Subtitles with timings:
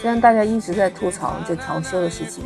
[0.00, 2.44] 虽然大家一直在吐槽这调休的事情，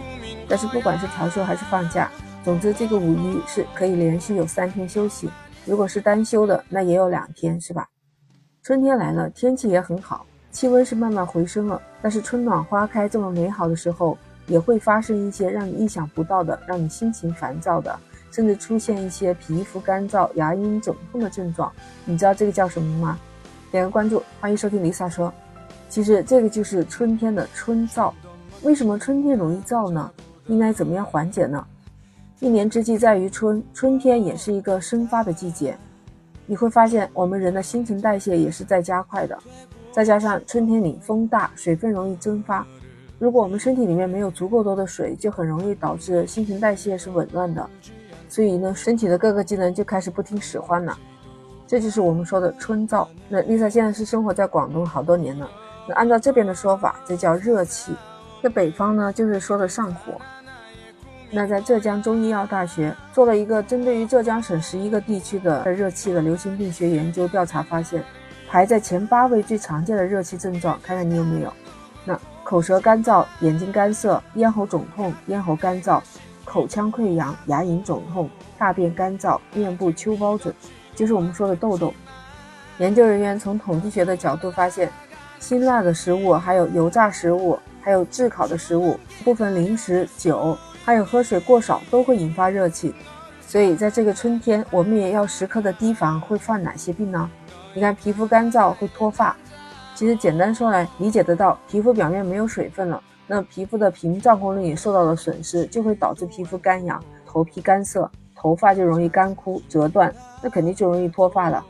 [0.49, 2.10] 但是不管是调休还是放假，
[2.42, 5.28] 总之这个五一是可以连续有三天休息。
[5.67, 7.87] 如果是单休的，那也有两天，是吧？
[8.62, 11.80] 春天来了，天气也很好，气温是慢慢回升了。
[12.01, 14.16] 但是春暖花开这么美好的时候，
[14.46, 17.96] 也会发生一些让你意想不到的、让你心情烦躁的，
[18.30, 21.71] 甚至出现一些皮肤干燥、牙龈肿痛的症状。
[22.07, 23.19] 你知道这个叫什么吗？
[23.71, 25.32] 点个关注，欢迎收听 Lisa 说。
[25.93, 28.11] 其实这个就是春天的春燥。
[28.63, 30.11] 为什么春天容易燥呢？
[30.46, 31.63] 应该怎么样缓解呢？
[32.41, 35.77] 一年之计在于春，春天也是一个生发的季节。
[36.47, 39.38] 你会发现，我们人的新陈代谢也是在加快的。
[39.91, 42.66] 再加上春天里风大，水分容易蒸发。
[43.19, 47.69] 如果我们身体里面没有足够多的水，就很容易导致新陈代谢是紊乱的。
[48.30, 50.98] 所以呢，身体的各个机能就开始不听使唤了。
[51.66, 53.06] 这就是我们说的春燥。
[53.28, 55.47] 那 Lisa 现在是生活在广东好多年了。
[55.86, 57.94] 那按照这边的说法，这叫热气。
[58.41, 60.14] 那北方呢，就是说的上火。
[61.30, 68.05] 那在浙江中医药大学做了一个针对于浙江省十一个地区的热气的流行病学研究调查，发现
[68.50, 71.53] 排在前八位最常见的热气症状，看看你有没有？
[72.05, 76.03] 那口舌干燥、眼睛干涩、咽喉肿痛、咽喉干燥、
[76.44, 80.53] 口腔溃疡、牙龈肿痛、大便干燥、面部丘包疹，
[80.94, 81.94] 就是我们说的痘痘。
[82.77, 84.91] 研究人员从统计学的角度发现，
[85.42, 90.56] 辛辣的食物、还有油炸食物、还有炙烤的食物、部分零食、酒。
[90.84, 92.92] 还有喝水过少都会引发热气，
[93.40, 97.30] 所以在这个春天，我们也要时刻的提防会犯哪些病呢？
[97.72, 99.36] 你看，皮肤干燥会脱发，
[99.94, 111.64] 其实简单说来，理解得到，皮肤表面没有水分了，那皮肤的屏障功能也受到了损失，就会导致皮肤干痒、头皮干涩，头发就容易干枯折断，那肯定就容易脱发了。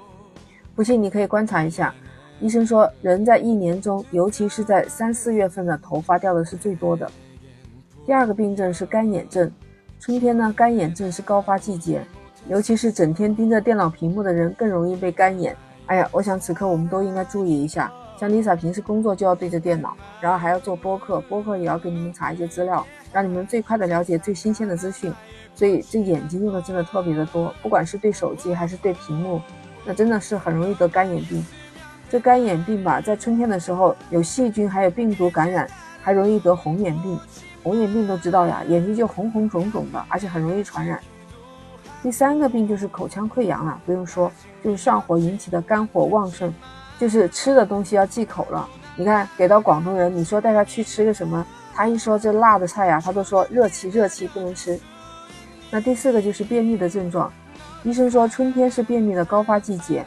[0.74, 1.94] 不信你可以观察一下，
[2.42, 7.08] 医生说，人在一年中，尤其是在三四月份的头发掉的是最多的。
[8.04, 9.48] 第二个病症是干眼症，
[10.00, 12.05] 春天呢，干眼症是高发季节，
[12.48, 15.56] 尤其是整天盯着电脑屏幕的人更容易被干眼。
[15.86, 17.92] 哎呀，我想此刻我们都应该注意一下。
[18.18, 25.12] 像 Lisa 平时工作就要对着电脑，然后还要做播客，播客也要给你们查一些资料，让你们最快的了解最新鲜的资讯。
[25.55, 29.40] 所以这眼睛用的真的特别的多，不管是对手机还是对屏幕，
[29.84, 31.44] 那真的是很容易得干眼病。
[32.12, 35.67] 这干眼病吧，在春天的时候有细菌还有病毒感染，
[36.02, 37.18] 还容易得红眼病。
[37.62, 41.00] 红眼病都知道呀，眼睛就红红肿肿的，而且很容易传染。
[42.02, 44.30] 第三个病就是口腔溃疡了，不用说，
[44.62, 46.52] 就是上火引起的肝火旺盛，
[46.98, 48.68] 就是吃的东西要忌口了。
[48.94, 51.42] 你看，给到广东人，你说带他去吃个什么，
[51.73, 54.79] 他一说这辣的菜呀，他都说热气热气不能吃。
[55.70, 57.33] 那第四个就是便秘的症状，
[57.84, 60.05] 医生说春天是便秘的高发季节。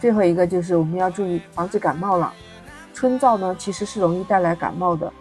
[0.00, 2.32] 最后一个就是我们要注意防止感冒了，
[2.94, 5.12] 春燥呢其实是容易带来感冒的。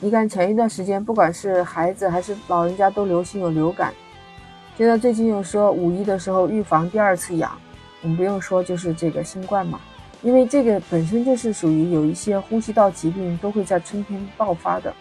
[0.00, 3.92] 你看前一段时间，不管是孩子还是老人家，都流行有流感。
[4.76, 7.52] 现在最近又说五一的时候预防第二次阳，
[8.02, 9.80] 我们不用说就是这个新冠嘛，
[10.22, 14.92] 因为这个本身就是属于有一些呼吸道疾病都会在春天爆发的，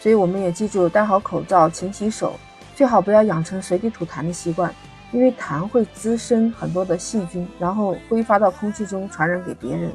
[0.00, 2.34] 所以我们也记住戴好口罩、勤洗手，
[2.74, 4.72] 最好不要养成随地吐痰的习惯，
[5.14, 9.92] 因为痰会滋生很多的细菌，然后挥发到空气中传染给别人。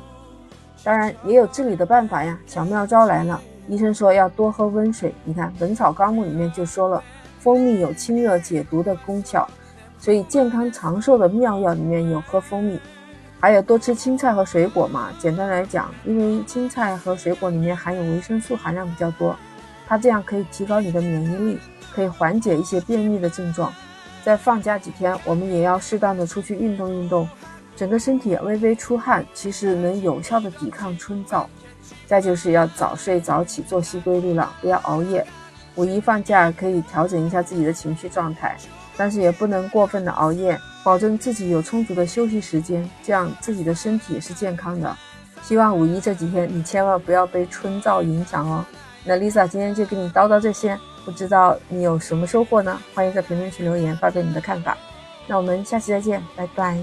[0.82, 3.40] 当然也有治理的办法呀，小妙招来了。
[3.68, 7.04] 医生说要多喝温水，你看《本草纲目》里面就说了，
[7.38, 9.46] 蜂蜜有清热解毒的功效，
[10.00, 12.80] 所以健康长寿的妙药里面有喝蜂蜜，
[13.42, 15.10] 还有多吃青菜和水果嘛。
[15.20, 19.36] 简单来讲，因为青菜和水果里面含有维生素含量比较多，
[19.86, 21.60] 它这样可以提高你的免疫力，
[21.94, 23.70] 可以缓解一些便秘的症状。
[24.24, 27.28] 在放假几天，我们也要适当的出去运动运动，
[27.76, 31.46] 整个身体微微出汗，其实能有效的抵抗春燥。
[32.06, 35.26] 再就是要早睡早起，作息规律了，不要熬夜。
[35.76, 38.58] 五一放假可以调整一下自己的情绪状态，
[38.98, 44.96] 但是也不能过分的熬夜，保证自己有充足的休息时间，这样自己的身体也是健康的。
[45.42, 48.66] 希望五一这几天你千万不要被春燥影响哦。
[49.06, 50.78] 那 Lisa 今天就给你叨叨这些，
[51.10, 52.80] 不知道你有什么收获呢？
[52.94, 54.78] 欢迎在评论区留言发表你的看法。
[55.26, 56.78] 那我们下期再见拜拜。